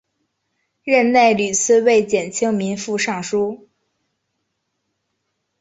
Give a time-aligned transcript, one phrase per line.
[0.83, 3.69] 任内屡次为减轻民负上疏。